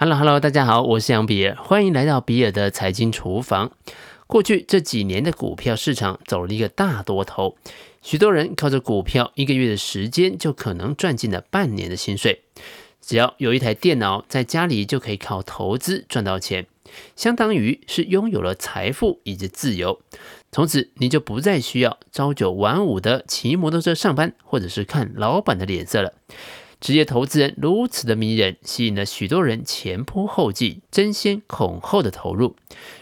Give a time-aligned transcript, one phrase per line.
[0.00, 3.72] Hello Hello，大家好，我是杨比尔，欢迎来到比尔的财经厨房。
[4.28, 7.56] 过去这几年的股票市场走了一个大多头，
[8.00, 12.42] 许多人靠着股票一个月的时间就可能赚进了半年的薪水。
[13.00, 16.66] 只要有一台电脑，在家里就可以靠投资赚到钱，
[17.16, 20.00] 相当于是拥有了财富以及自由。
[20.52, 26.12] 从此你就不再需要朝九晚五的骑摩托车上班，或者是看老板的脸色了。
[26.80, 32.54] 职业投资人如此的迷人，吸引了许多人前仆后继、争先恐后的投入。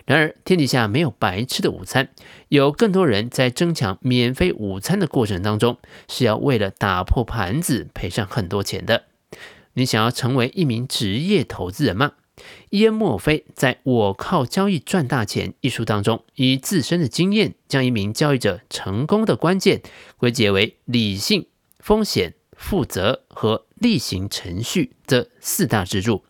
[0.06, 2.08] 然而，天底下没有白吃的午餐，
[2.48, 5.76] 有更多人在争抢免费午餐的过程当中，
[6.08, 9.04] 是要为了打破盘子赔上很多钱的。
[9.74, 12.12] 你想要成为一名职业投资人吗？
[12.70, 19.82] 伊恩·墨菲在《我靠交易赚大钱》一书当中，以自身的经验，将一名交易者成功的关键
[20.16, 21.46] 归结为理性、
[21.78, 22.35] 风险。
[22.56, 26.24] 负责和例行程序这四大支柱。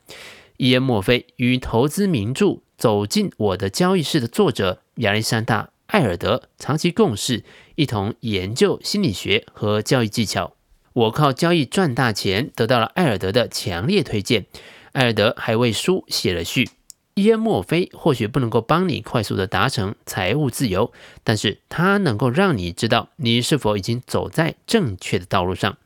[0.59, 10.55] 伊恩·墨菲与投资名著《走进我的交易室》的作者亚历山大·艾尔德长期共事，一同研究心理学和交易技巧。
[10.93, 14.47] 我靠交易赚大钱，得到了艾尔德的强烈推荐。
[14.93, 16.71] 艾尔德还为书写了序。
[17.19, 20.93] 伊恩·墨菲或许不能够帮你快速的达成财务自由，
[21.25, 25.79] 但是他能够让你知道你是否已经走在正确的道路上。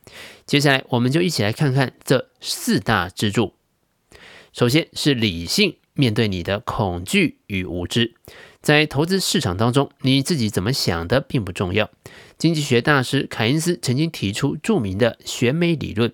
[0.45, 3.53] 接下来，我们就一起来看看这四大支柱。
[4.51, 8.13] 首先是理性，面对你的恐惧与无知。
[8.61, 11.89] 在投资市场当中，你自己怎么想的并不重要。
[12.37, 16.11] 经济学大师凯恩斯曾经提出著名的选美理论，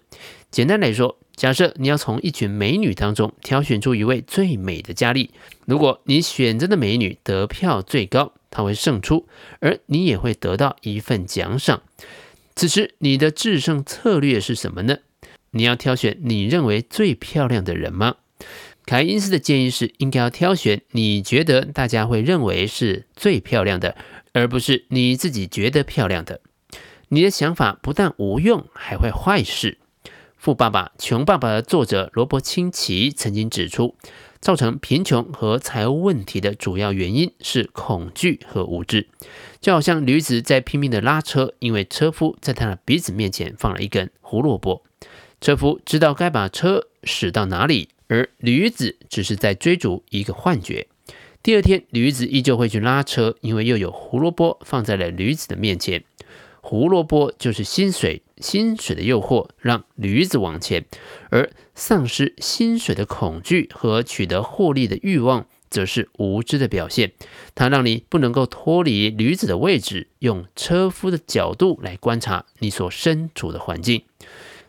[0.52, 1.18] 简单来说。
[1.38, 5.30] 假设你要从一群美女当中挑选出一位最美的佳丽，
[5.66, 9.28] 如果你选择的美女得票最高，她会胜出，
[9.60, 11.84] 而你也会得到一份奖赏。
[12.56, 14.98] 此时你的制胜策略是什么呢？
[15.52, 18.16] 你要挑选你认为最漂亮的人吗？
[18.88, 23.96] 凯恩斯的建议是，应该要挑选你觉得大家会认为是最漂亮的，
[24.34, 26.42] 而不是你自己觉得漂亮的。
[27.10, 29.78] 你的想法不但无用，还会坏事。
[30.38, 33.96] 《富爸爸穷爸爸》的作者罗伯·清崎曾经指出，
[34.40, 39.08] 造成贫穷和财务问题的主要原因是恐惧和无知。
[39.60, 44.84] 就好像驴子在拼命的拉车，因为车夫在他的鼻子面前放了一根胡萝卜。
[45.42, 50.88] 车夫知道该把车驶到哪里，而驴子只是在追逐一个幻觉。
[51.42, 56.04] 第二天，驴子依旧会去拉车，因为又有胡萝卜放在了驴子的面前。
[56.62, 60.86] 胡萝卜就是薪水，薪水的诱惑让驴子往前，
[61.30, 67.14] 而丧失薪水的恐惧和取得获利的欲望，则是无知的表现。
[67.56, 74.04] 它让你不能够脱离驴子的位置，用车夫的角度来观察你所身处的环境。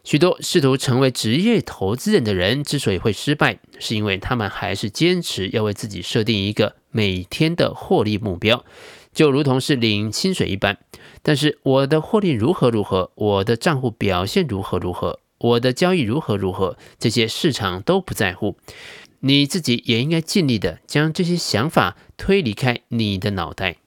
[0.05, 8.65] 许多试图成为职业投资人的人之所以会失败，是因为他们还是坚持要为自己设定一个每天的获利目标。
[9.13, 10.79] 就如同是领薪水一般，
[11.23, 18.57] 但是我的获利如何如何，我的账户表现如何如何，我的交易如何如何，这些市场都不在乎。
[19.21, 23.79] 你自己也应该尽力的将这些想法推离开你的脑袋。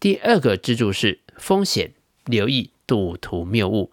[0.00, 1.92] 第二个支柱是风险，
[2.24, 3.90] 留意赌徒谬误。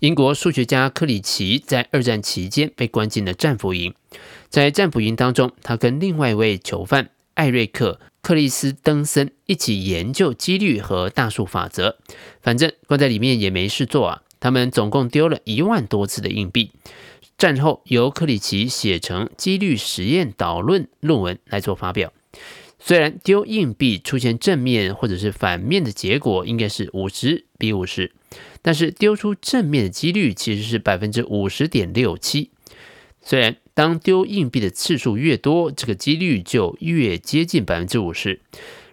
[0.00, 3.94] 英国数学家克里奇在二战期间被关进了战俘营，
[4.50, 7.98] 在战俘营当中，他跟另外一位囚犯艾瑞克。
[8.22, 11.96] 克里斯登森一起研究几率和大数法则，
[12.40, 14.22] 反正关在里面也没事做啊。
[14.38, 16.70] 他们总共丢了一万多次的硬币。
[17.36, 22.12] 战后由克里奇写成几率实验导论论文来做发表。
[22.78, 28.12] 虽然丢硬币出现正面或者是反面的结果应该是五十比五十，
[28.62, 32.51] 但是丢出正面的几率其实是百分之五十点六七。
[33.22, 38.40] 虽然当丢硬币的次数越多，这个几率就越接近百分之五十。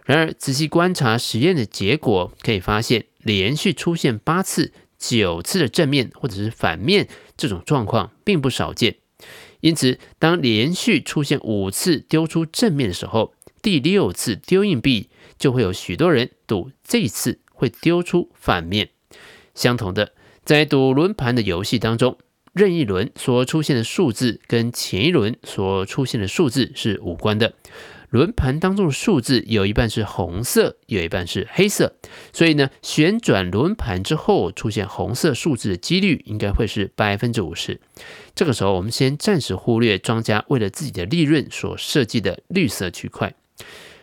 [0.04, 8.96] 然而，仔细观察实验的结果，可以发现，连续出现八次、九次的正面或者是反面这种状况并不少见。
[9.60, 18.90] 因此，当连续出现五次丢出正面的时候，第六次丢硬币就会有许多人赌这一次会丢出反面。
[19.54, 20.12] 相同的，
[20.44, 22.16] 在赌轮盘的游戏当中。
[22.52, 27.54] 任意轮所出现的数字跟前一轮所出现的数字是无关的。
[28.10, 31.94] 轮盘当中的数字有一半是红色，有一半是黑色，
[32.32, 37.80] 所以呢，旋转轮盘之后出现红色数字的几率应该会是百分之五十。
[38.34, 43.32] 这个时候，我们先暂时忽略庄家为了自己的利润所设计的绿色区块。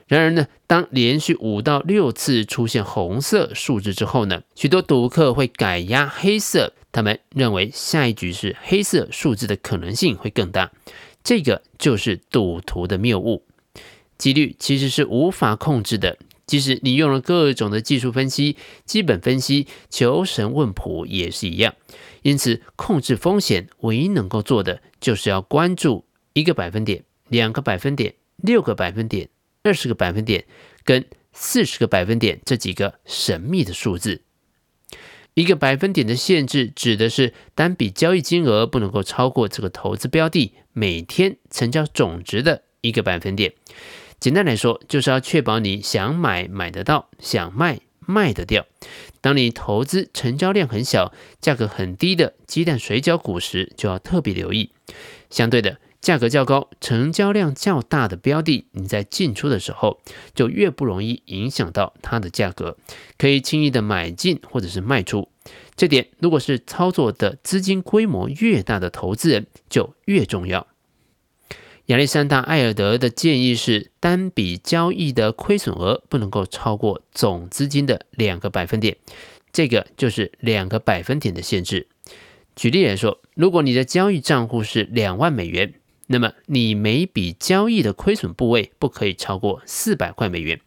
[0.07, 6.73] 然而呢，当连续五到六次出现红色数字之后呢，许多赌客会改押黑色。
[6.93, 10.71] 他们认为下一局是黑色数字的可能性会更大。
[11.23, 13.43] 这个就是赌徒的谬误。
[14.17, 16.17] 几率其实是无法控制的，
[16.47, 18.55] 即使你用了各种的技术分析、
[18.85, 21.75] 基本分析、求神问卜也是一样。
[22.23, 29.29] 因此，控制风险唯一能够做的，就是要关注一个百分点、两个百分点、六个百分点、
[29.67, 30.45] 二十个百分点
[30.85, 31.03] 跟
[31.33, 34.21] 四十个百分点这几个神秘的数字。
[35.33, 43.53] 一个百分点的限制，指的是单笔交易金额不能够超过这个投资标的每天成交总值的一个百分点。
[44.21, 48.65] 简单来说，就是要确保你想买买得到，想卖卖得掉。
[49.19, 54.71] 当你投资成交量很小、价格很低的鸡蛋水饺股时，就要特别留意。
[55.29, 59.99] 相对的，价格较高、成交量较大的标的，你在进出的时候
[60.33, 62.77] 就越不容易影响到它的价格，
[63.17, 65.29] 可以轻易的买进或者是卖出。
[65.75, 70.67] 这点如果是操作的资金规模越大的投资人，就越重要。
[71.87, 78.97] 亚历山大·艾尔德的建议是，单笔交易的亏损额不能够超过总资金的两个百分点，
[79.53, 81.87] 这个就是两个百分点的限制。
[82.57, 85.75] 举例来说，如果你的交易账户是两万美元，
[86.07, 90.59] 那么你每笔交易的亏损部位不可以超过四百块美元。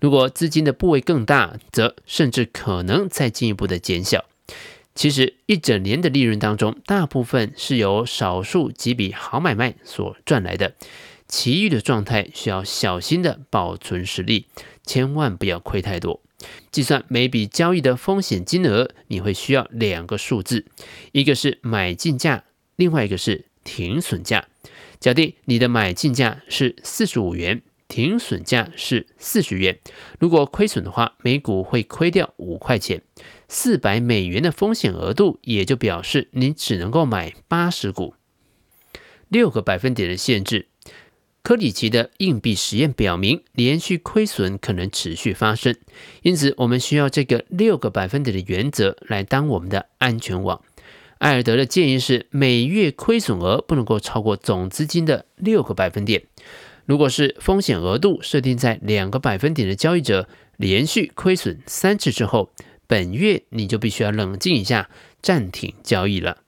[0.00, 4.24] 如果资金的部位更大，则甚至可能再进一步的减小。
[4.94, 10.74] 其实一整年的利润当中，大部分是由少数几笔好买卖所赚来的，
[11.28, 14.46] 其余的状态需要小心的保存实力，
[14.84, 16.20] 千万不要亏太多。
[16.72, 20.66] 计算每笔交易的风险金额，你会需要两个数字，
[21.12, 22.44] 一个是买进价，
[22.76, 24.48] 另外一个是停损价。
[24.98, 27.62] 假定你的买进价是四十五元。
[27.86, 29.80] 停损价是四十元，
[30.20, 33.02] 如果亏损的话，每股会亏掉五块钱。
[33.48, 38.14] 四百美元的风险额度，也就表示你只能够买八十股。
[39.28, 40.68] 六个百分点的限制，
[41.42, 45.74] 科里奇的硬币实验表明，连续亏损可能持续发生，
[46.22, 50.62] 因此我们需要这个六个百分点的原则来当我们的安全网。
[51.20, 56.22] 艾尔德的建议是，每月亏损额不能够超过总资金的六个百分点。
[56.86, 60.26] 如果是风险额度设定在两个百分点的交易者，
[60.56, 62.50] 连续亏损三次之后，
[62.86, 64.88] 本月你就必须要冷静一下，
[65.20, 66.38] 暂停交易了。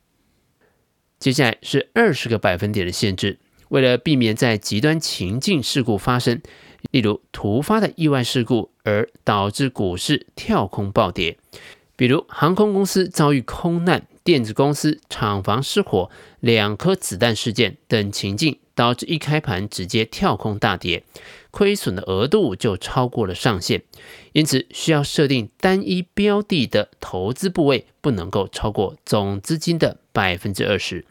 [1.19, 6.41] 接下来是二十个百分点的限制，为了避免在极端情境事故发生，
[6.91, 11.37] 例如突发的意外事故而导致股市跳空暴跌，
[11.97, 16.11] 比如航空公司遭遇空难、电子公司厂房失火、
[16.41, 18.59] 两颗子弹事件等情境。
[18.75, 21.05] 导致一开盘直接跳空大跌，
[21.51, 23.83] 亏损的额度就超过了上限，
[24.33, 31.05] 因此需要设定单一标的的投资部位不能够超过总资金的百分之二十。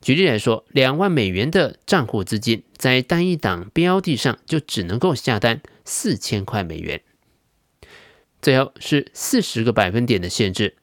[0.00, 7.02] 举例来说，两万美元的账户资金在单一档标的上就只能够下单四千块美元。
[8.42, 10.76] 最后是四十个百分点的限制，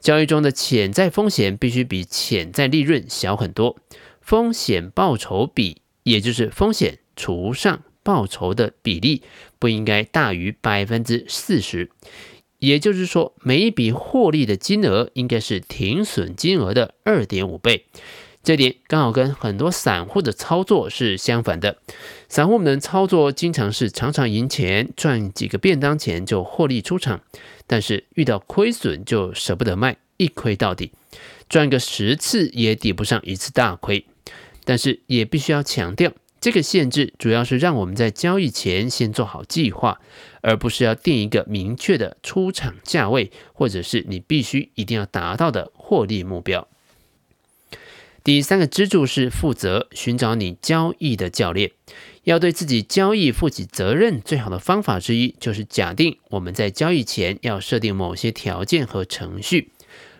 [0.00, 3.76] 交易中的潜在风险必须比潜在利润小很多。
[4.20, 9.22] 风险报酬比，也就是风险除上报酬的比例，
[9.58, 11.90] 不应该大于百分之四十。
[12.58, 17.86] 也就是说，每一笔获利的金额应该是停损金额的二点五倍。
[18.42, 21.76] 这点刚好跟很多散户的操作是相反的。
[22.28, 27.20] 散户们操作经常是常常赢钱，赚几个便当钱就获利出场，
[27.66, 30.92] 但是遇到亏损就舍不得卖，一亏到底，
[31.48, 34.06] 赚个十次也抵不上一次大亏。
[34.64, 40.00] 但是也必须要强调，这个限制主要是让我们在交易前先做好计划，
[40.40, 46.68] 而不是要定一个明确的出场价位，或者是你必须一定要达到的获利目标。
[48.28, 51.70] 第三个支柱是负责，寻找你交易的教练，
[52.24, 54.20] 要对自己交易负起责任。
[54.20, 59.72] 最好的方法之一就是假定我们在交易前要设定某些条件和程序。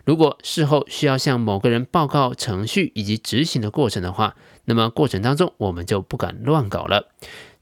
[0.06, 7.12] 如果事后需要向某个人报告程序以及执行的过程的话，那么过程当中我们就不敢乱搞了。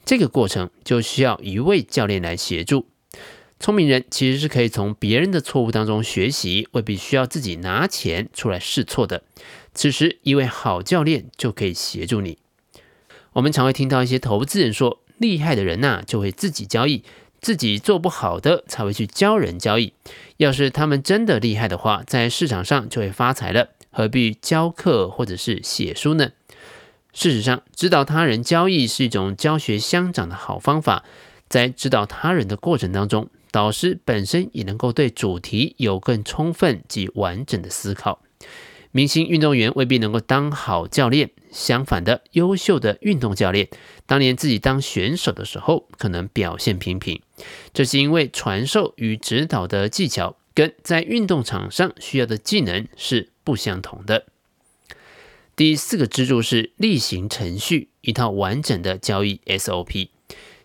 [0.04, 2.86] 这个过程就需要一位教练来协助。
[3.58, 9.22] 聪明人其实是可以从别人的错误当中学习，未必需要自己拿钱出来试错的。
[9.76, 12.38] 此时，一位好教练就可以协助你。
[13.34, 17.04] 我们常会听到一些投资人说，厉害的人呐，就会自己交易。
[17.42, 19.92] 自己做不好的才会去教人交易。
[20.38, 26.30] 要是他们真的厉害的话，在市场上就会发财了，何必教课或者是写书呢？
[27.12, 31.04] 事实上，指导他人交易是一种教学相长的好方法。
[31.50, 38.22] 在指导他人的过程当中，导师本身也能够对主题有更充分及完整的思考。
[38.96, 43.68] 明星运动员未必能够当好教练，相反的，优秀的运动教练
[44.06, 47.20] 当年自己当选手的时候，可能表现平平。
[47.74, 54.24] 这是因为传授与指导的技巧跟在运动场上需要的技能是不相同的。
[55.54, 60.08] 第四个支柱是例行程序，一套完整的交易 SOP。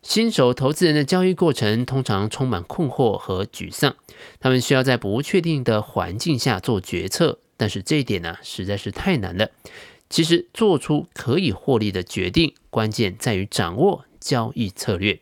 [0.02, 3.98] 新手投资人的交易过程通常充满困惑和沮丧，
[4.40, 7.40] 他们需要在不确定的环境下做决策。
[7.62, 9.52] 但是这一点呢、实在是太难了。
[10.10, 15.20] 其实做出可以获利的决定，关键在于掌握交易策略，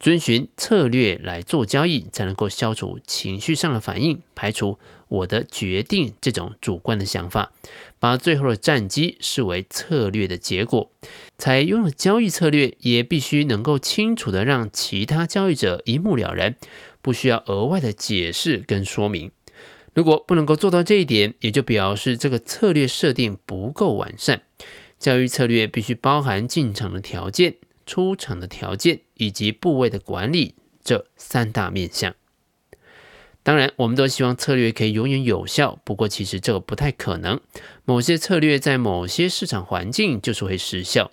[0.00, 7.52] 遵循策略来做交易，才能够消除情绪上的反应，排除我的决定这种主观的想法，
[8.00, 10.90] 把最后的战绩视为策略的结果。
[11.38, 16.56] 采用了交易策略，也必须能够清楚地让其他交易者一目了然，
[17.00, 19.30] 不需要额外的解释跟说明。
[19.94, 24.42] 如果不能够做到这一点，也就表示这个策略设定不够完善。
[24.98, 27.56] 交易策略必须包含进场的条件、
[27.86, 30.54] 出场的条件以及部位的管理
[30.84, 32.14] 这三大面向。
[33.42, 37.40] 当然，我们都希望策略可以永远有效，不过其实这个不太可能。
[37.86, 41.10] 某些策略在某些市场环境就是会失效。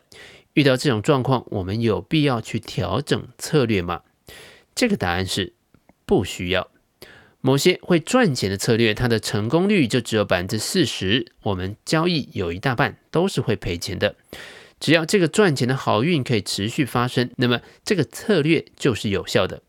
[0.54, 4.02] 遇到这种状况，我们有必要去调整策略吗？
[4.76, 5.54] 这个答案是
[6.06, 6.70] 不需要。
[7.42, 11.32] 某些会赚钱的策略，它的成功率就只有百分之四十。
[11.44, 14.16] 我们交易有一大半都是会赔钱的。
[14.80, 19.64] 只要这个赚钱的好运可以持续发生，那么这个策略就是有效的。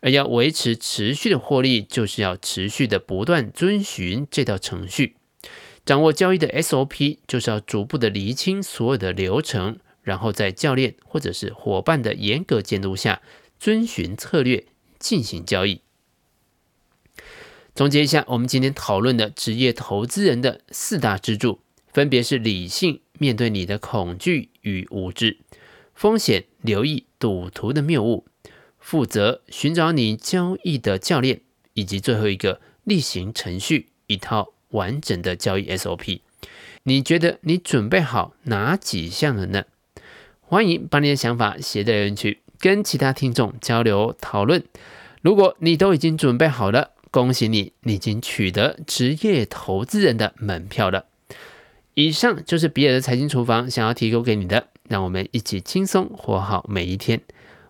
[0.00, 5.16] 而要维持持续的获利，就是要持续的不断遵循这套程序，
[5.84, 13.20] 掌握交易的 SOP，就是要逐步的厘清所有的流程，然后在教练或者是伙伴的严格监督下，
[13.58, 14.64] 遵循策略
[14.98, 15.83] 进行交易。
[17.74, 21.58] 总结一下，我们今天讨论的职业投资人的四大支柱，
[21.92, 25.38] 分别是理性面对你的恐惧与无知，
[25.92, 28.26] 风险留意赌徒的谬误，
[28.78, 31.40] 负责寻找你交易的教练，
[31.72, 36.20] 以及最后一个例行程序，一套完整的交易 SOP。
[36.84, 39.64] 你觉得你准备好哪几项了呢？
[40.40, 44.62] 欢迎把你的想法写在留言区，跟其他听众交流讨论。
[45.22, 51.04] 如果你都已经准备好了，恭喜你，你已经取得职业投资人的门票了。
[51.94, 57.20] 以上就是比尔的财经厨房想要提供给你的，让我们一起轻松活好每一天。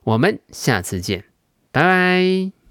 [0.04, 1.24] 我们下次见，
[1.70, 2.63] 拜拜。